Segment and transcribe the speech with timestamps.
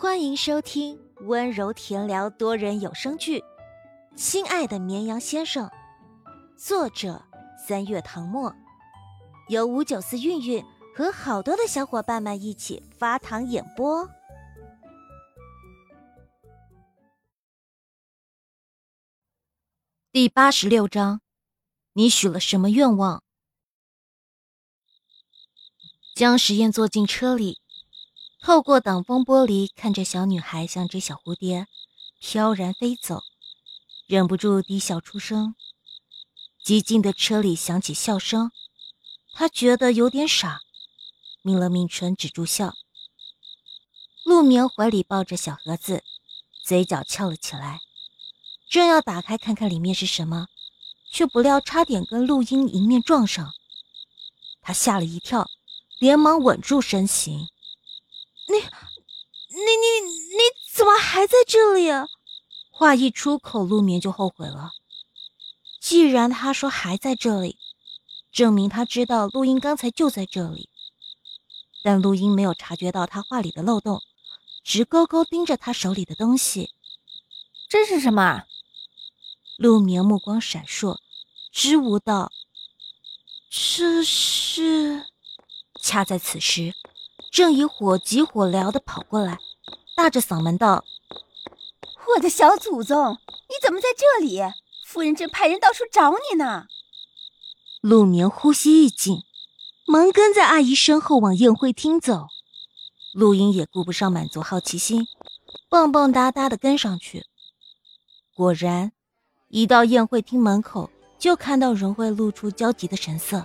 [0.00, 3.40] 欢迎收听温柔甜聊多人有声剧
[4.14, 5.66] 《亲爱的绵羊先生》，
[6.56, 7.20] 作者
[7.66, 8.54] 三月唐末，
[9.48, 10.64] 由五九四韵韵
[10.94, 14.08] 和好多的小伙伴们一起发糖演播。
[20.12, 21.20] 第八十六章，
[21.94, 23.24] 你许了什么愿望？
[26.14, 27.60] 将实验坐进车里。
[28.40, 31.66] 透过挡风玻璃看着小女孩像只小蝴蝶，
[32.20, 33.22] 飘然飞走，
[34.06, 35.54] 忍不住低笑出声。
[36.64, 38.52] 寂静的车里响起笑声，
[39.34, 40.60] 他觉得有点傻，
[41.42, 42.74] 抿了抿唇止住笑。
[44.24, 46.04] 陆眠怀里抱着小盒子，
[46.64, 47.80] 嘴角翘了起来，
[48.70, 50.46] 正要打开看看里面是什么，
[51.10, 53.52] 却不料差点跟陆英迎面撞上，
[54.60, 55.48] 他吓了一跳，
[55.98, 57.48] 连忙稳住身形。
[59.58, 60.42] 你，你，你，
[60.72, 61.88] 怎么还在这里？
[62.70, 64.70] 话一出口，陆眠就后悔了。
[65.80, 67.58] 既然他说还在这里，
[68.30, 70.68] 证明他知道陆英刚才就在这里。
[71.82, 74.02] 但陆英没有察觉到他话里的漏洞，
[74.64, 76.70] 直勾勾盯着他手里的东西。
[77.68, 78.44] 这是什么？
[79.56, 80.98] 陆眠目光闪烁，
[81.50, 82.30] 支吾道
[83.50, 85.06] ：“这是。”
[85.82, 86.74] 恰在此时。
[87.30, 89.38] 正以火急火燎的跑过来，
[89.98, 90.84] 大着嗓门道
[92.14, 93.18] ：“我的小祖宗，
[93.48, 94.40] 你怎么在这里？
[94.86, 96.66] 夫人正派人到处找你呢。”
[97.82, 99.24] 陆眠呼吸一紧，
[99.88, 102.28] 忙跟在阿姨身后往宴会厅走。
[103.12, 105.04] 陆英也顾不上满足好奇心，
[105.68, 107.26] 蹦蹦哒哒的跟上去。
[108.36, 108.92] 果然，
[109.48, 110.88] 一到宴会厅门口，
[111.18, 113.44] 就看到荣慧露出焦急的神色。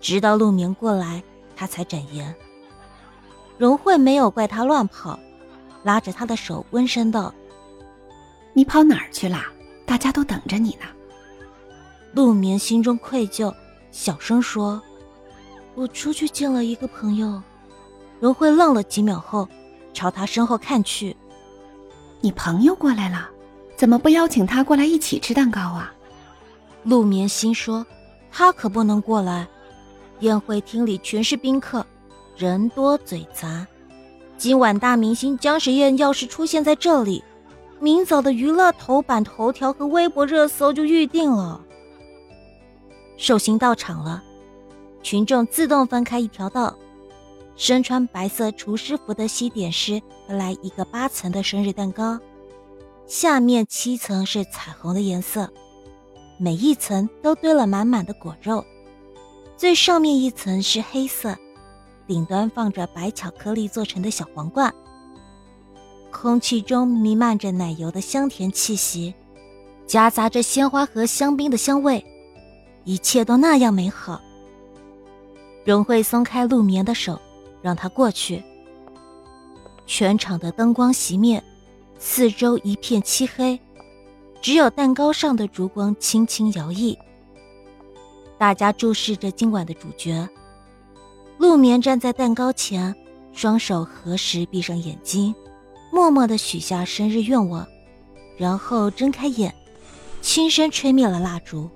[0.00, 1.24] 直到陆眠过来，
[1.56, 2.32] 他才展颜。
[3.58, 5.18] 荣慧没有怪他乱跑，
[5.86, 7.32] 拉着他的手温声道
[8.52, 9.40] ：“你跑哪儿去了？
[9.86, 10.86] 大家都等着你呢。”
[12.12, 13.54] 陆眠心中愧疚，
[13.92, 14.82] 小声说
[15.76, 17.40] ：“我出去见了一个朋友。”
[18.18, 19.48] 荣慧愣了几秒后，
[19.94, 21.16] 朝他身后看去
[22.20, 23.30] ：“你朋友过来了，
[23.76, 25.94] 怎么不邀请他过来一起吃蛋糕啊？”
[26.82, 27.86] 陆眠心说
[28.32, 29.46] ：“他可不能过来，
[30.18, 31.86] 宴会厅里全是宾客。”
[32.36, 33.64] 人多嘴杂，
[34.38, 37.24] 今晚大明星姜时宴要是出现在这里，
[37.80, 41.64] 明早的娱乐头版头条和微博热搜就预定了。
[43.16, 44.22] 寿星到场了，
[45.02, 46.76] 群众自动分开一条道。
[47.56, 49.98] 身穿白色厨师服的西点师
[50.28, 52.20] 带来一个八层的生日蛋糕，
[53.06, 55.50] 下面七层是彩虹的颜色，
[56.38, 58.62] 每一层都堆了满满的果肉，
[59.56, 61.34] 最上面一层是黑色。
[62.06, 64.72] 顶端放着白巧克力做成的小皇冠，
[66.12, 69.12] 空气中弥漫着奶油的香甜气息，
[69.86, 72.04] 夹杂着鲜花和香槟的香味，
[72.84, 74.20] 一切都那样美好。
[75.64, 77.20] 荣慧松开陆眠的手，
[77.60, 78.42] 让他过去。
[79.84, 81.42] 全场的灯光熄灭，
[81.98, 83.60] 四周一片漆黑，
[84.40, 86.96] 只有蛋糕上的烛光轻轻摇曳。
[88.38, 90.28] 大家注视着今晚的主角。
[91.38, 92.94] 陆眠站在蛋糕前，
[93.32, 95.34] 双手合十，闭上眼睛，
[95.92, 97.66] 默默地许下生日愿望，
[98.38, 99.54] 然后睁开眼，
[100.22, 101.68] 轻声吹灭了蜡烛。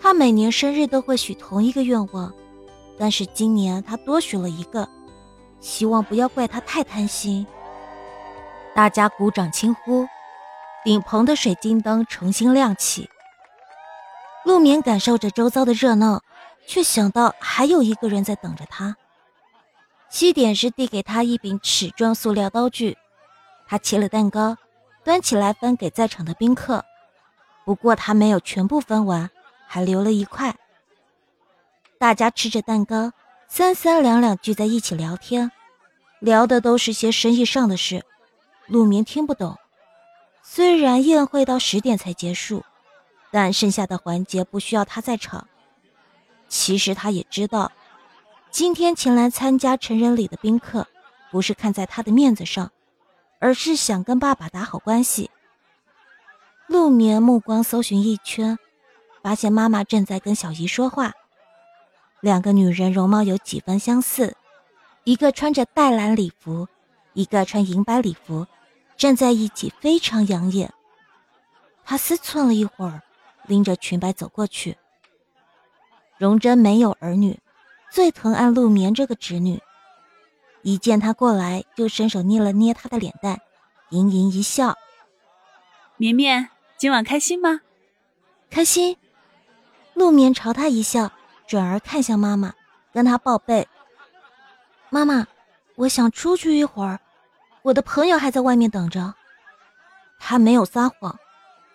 [0.00, 2.32] 他每年生日都会许同一个愿望，
[2.98, 4.88] 但是今年他多许了一个，
[5.60, 7.46] 希望不要怪他太贪心。
[8.74, 10.06] 大家鼓掌轻呼，
[10.84, 13.10] 顶棚的水晶灯重新亮起。
[14.44, 16.22] 陆眠感受着周遭的热闹。
[16.68, 18.94] 却想到还有一个人在等着他。
[20.10, 22.98] 西点时递给他一柄齿状塑料刀具，
[23.66, 24.58] 他切了蛋糕，
[25.02, 26.84] 端起来分给在场的宾客。
[27.64, 29.30] 不过他没有全部分完，
[29.66, 30.54] 还留了一块。
[31.98, 33.12] 大家吃着蛋糕，
[33.48, 35.50] 三三两两聚在一起聊天，
[36.20, 38.04] 聊的都是些生意上的事。
[38.66, 39.56] 陆明听不懂。
[40.42, 42.62] 虽然宴会到十点才结束，
[43.30, 45.47] 但剩下的环节不需要他在场。
[46.48, 47.70] 其实他也知道，
[48.50, 50.86] 今天前来参加成人礼的宾客，
[51.30, 52.72] 不是看在他的面子上，
[53.38, 55.30] 而是想跟爸爸打好关系。
[56.66, 58.58] 陆眠目光搜寻一圈，
[59.22, 61.12] 发现妈妈正在跟小姨说话。
[62.20, 64.36] 两个女人容貌有几分相似，
[65.04, 66.66] 一个穿着黛蓝礼服，
[67.12, 68.46] 一个穿银白礼服，
[68.96, 70.72] 站在一起非常养眼。
[71.84, 73.02] 他思忖了一会儿，
[73.46, 74.76] 拎着裙摆走过去。
[76.18, 77.38] 荣珍没有儿女，
[77.90, 79.62] 最疼爱陆眠这个侄女。
[80.62, 83.40] 一见他过来，就伸手捏了捏他的脸蛋，
[83.90, 84.76] 盈盈一笑
[85.96, 87.60] ：“绵绵，今晚开心吗
[88.50, 88.96] ？”“开心。”
[89.94, 91.12] 陆眠朝他一笑，
[91.46, 92.52] 转而看向妈妈，
[92.92, 93.68] 跟他报备
[94.90, 95.26] ：“妈妈，
[95.76, 96.98] 我想出去一会儿，
[97.62, 99.14] 我的朋友还在外面等着。”
[100.18, 101.16] 他没有撒谎，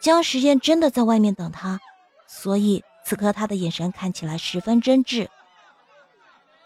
[0.02, 1.80] 江时宴真的在外面等他，
[2.28, 5.28] 所以此刻他的眼神看起来十分真挚。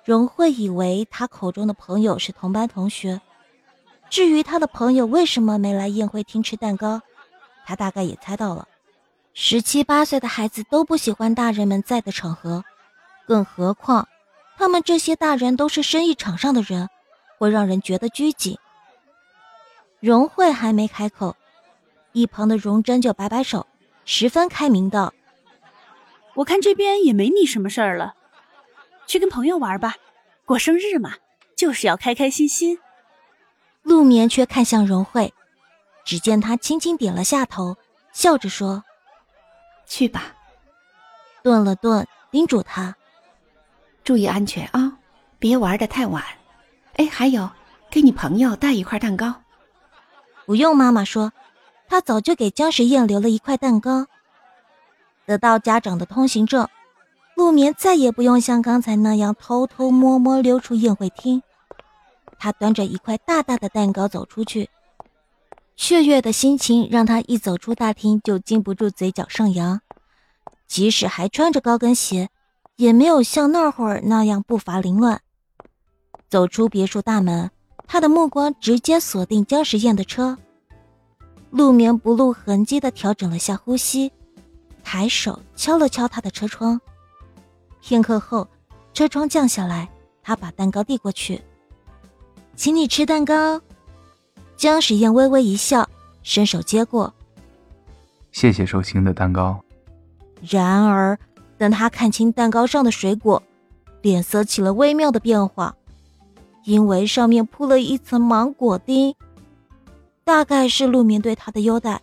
[0.05, 3.19] 荣慧以为他口中的朋友是同班同学，
[4.09, 7.01] 至于他的朋友为什么没来宴会厅吃蛋糕，
[7.65, 8.67] 他大概也猜到了。
[9.33, 12.63] 十七八岁的孩子都不喜欢大人们在的场合，
[13.27, 14.07] 更何况
[14.57, 16.89] 他们这些大人都是生意场上的人，
[17.37, 18.57] 会让人觉得拘谨。
[19.99, 21.35] 荣慧还没开口，
[22.13, 23.67] 一旁的荣珍就摆摆手，
[24.05, 25.13] 十分开明道
[26.37, 28.13] ：“我看这边也没你什么事儿了，
[29.07, 29.95] 去跟朋友玩吧，
[30.45, 31.15] 过生日嘛，
[31.55, 32.77] 就是要开开心心。”
[33.81, 35.33] 陆眠却看向荣慧，
[36.05, 37.75] 只见她轻轻点了下头，
[38.13, 38.83] 笑着说。
[39.87, 40.35] 去吧，
[41.41, 42.93] 顿了顿，叮嘱他
[44.03, 44.99] ：“注意安全啊，
[45.39, 46.23] 别玩的太晚。
[46.97, 47.49] 哎，还有，
[47.89, 49.33] 给你朋友带一块蛋糕。”
[50.45, 51.31] 不用，妈妈说，
[51.87, 54.05] 她早就给姜时宴留了一块蛋糕。
[55.27, 56.67] 得到家长的通行证，
[57.35, 61.43] 陆眠再也不用像刚才那样偷偷摸摸溜出宴会厅。
[62.39, 64.69] 他端着一块大大的蛋糕走出去。
[65.75, 69.81] 雀跃的心情让他一走出大厅就禁不住嘴角上扬，
[70.65, 72.29] 即使还穿着高跟鞋，
[72.77, 75.21] 也没有像那会儿那样步伐凌乱。
[76.29, 77.51] 走出别墅大门，
[77.85, 80.37] 他的目光直接锁定姜时宴的车。
[81.51, 84.11] 陆眠不露痕迹地调整了下呼吸，
[84.87, 86.79] 抬手敲了敲他的车窗。
[87.81, 88.47] 片刻后，
[88.93, 89.89] 车窗降下来，
[90.23, 91.41] 他把蛋糕递过去
[92.55, 93.59] ：“请你吃蛋糕。”
[94.55, 95.89] 江时宴微微一笑，
[96.23, 97.13] 伸手接过。
[98.31, 99.59] 谢谢寿星的蛋糕。
[100.41, 101.19] 然而，
[101.57, 103.43] 等他看清蛋糕上的水果，
[104.01, 105.75] 脸色起了微妙的变化，
[106.63, 109.13] 因为上面铺了一层芒果丁。
[110.23, 112.01] 大概是陆眠对他的优待，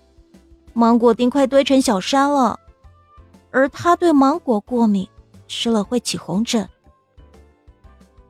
[0.75, 2.60] 芒果丁快堆成小山了，
[3.55, 5.09] 而他对芒果过敏，
[5.47, 6.69] 吃了会起红疹。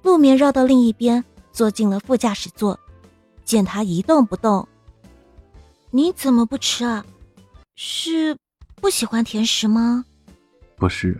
[0.03, 2.79] 陆眠绕到另一边，坐进了副驾驶座。
[3.43, 4.69] 见他一动不动，
[5.91, 7.07] 你怎么不吃啊？
[7.75, 8.37] 是
[8.75, 10.05] 不喜欢甜食吗？
[10.77, 11.19] 不是。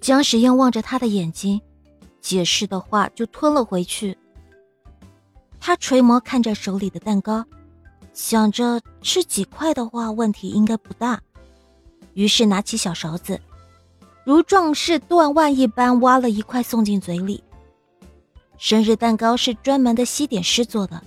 [0.00, 1.60] 江时宴望着他的眼睛，
[2.20, 4.18] 解释的话就吞了回去。
[5.60, 7.44] 他垂眸看着手里的蛋糕，
[8.12, 11.20] 想着吃几块的话问题应该不大，
[12.18, 13.40] 于是拿起小勺子，
[14.24, 17.44] 如壮士断腕一般挖了一块送进嘴里。
[18.56, 21.00] 生日蛋糕是专门的西点师做的，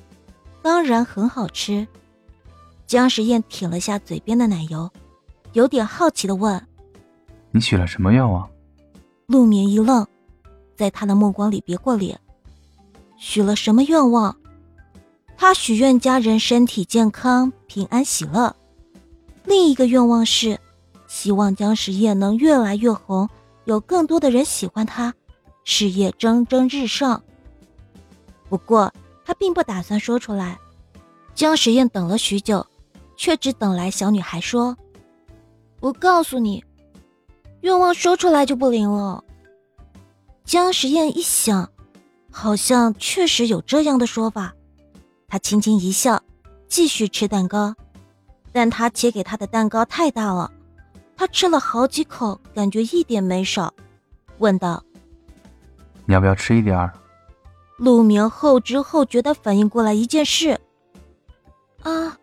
[0.61, 1.85] 当然很好吃。
[2.87, 4.89] 姜时宴舔了下嘴边的奶油，
[5.51, 6.65] 有点好奇的问
[7.51, 8.49] ：“你许了什么愿望？”
[9.27, 10.07] 陆眠一愣，
[10.77, 12.17] 在他的目光里别过脸。
[13.17, 14.33] 许了什么愿望？
[15.35, 18.55] 他许愿家人身体健康、平安喜乐。
[19.43, 20.57] 另一个愿望是，
[21.11, 23.29] 希望江时宴能越来越红，
[23.65, 25.13] 有更多的人喜欢他，
[25.65, 27.21] 事业蒸蒸日上。
[28.47, 28.93] 不过
[29.25, 30.57] 他并不打算说出来。
[31.35, 32.65] 江时宴等了许久，
[33.17, 34.77] 却只等来小女孩说
[35.81, 36.63] ：“我告诉你，
[37.59, 39.21] 愿望说出来就不灵了。”
[40.45, 41.69] 江时宴一想，
[42.31, 44.53] 好像确实有这样的说法。
[45.27, 46.23] 他轻轻一笑，
[46.69, 47.75] 继续吃蛋糕。
[48.53, 50.49] 但他切给他的蛋糕太大了，
[51.21, 53.71] 他吃了好几口，感觉一点没少，
[54.39, 54.83] 问道
[56.07, 56.91] ：“你要不要吃一点儿？”
[57.77, 60.59] 陆明后知后觉的反应过来一件事，
[61.83, 62.17] 啊，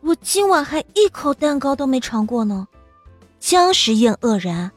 [0.00, 2.66] 我今晚还一口蛋糕都没尝过呢。
[3.38, 4.70] 江时宴愕然，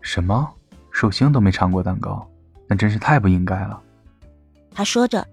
[0.00, 0.52] 什么？
[0.90, 2.28] 寿星都没尝过蛋糕，
[2.66, 3.80] 那真是太不应该了。
[4.72, 5.24] 他说着，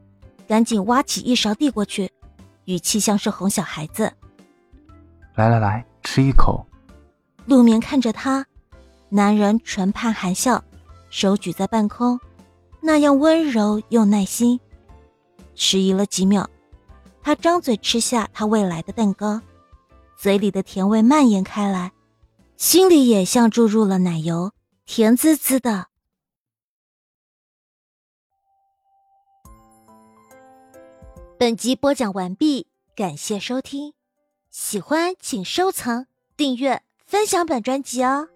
[0.48, 2.12] 赶紧挖起一勺递过去，
[2.65, 4.13] 语气像是哄小孩子。
[5.34, 6.63] 来来来，吃一口。
[7.46, 8.46] 陆明看着他，
[9.10, 10.64] 男人唇畔含笑，
[11.10, 12.20] 手举在半空。
[12.82, 14.60] 那样温柔又耐心，
[15.56, 16.48] 迟疑了几秒，
[17.22, 19.42] 他张嘴吃下他未来的蛋糕，
[20.18, 21.92] 嘴里的甜味蔓延开来，
[22.58, 24.52] 心里也像注入了奶油，
[24.86, 25.88] 甜滋滋的。
[31.38, 33.94] 本集播讲完毕，感谢收听，
[34.50, 36.84] 喜欢请收藏、订阅、
[37.15, 38.27] 分享本专辑哦。